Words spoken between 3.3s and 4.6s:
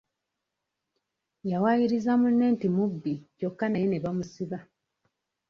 kyokka naye ne bamusiba.